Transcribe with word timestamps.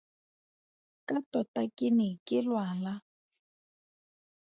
Ka 1.07 1.17
tota 1.31 1.61
ke 1.77 1.87
ne 1.97 2.07
ke 2.27 2.37
lwala. 2.45 2.93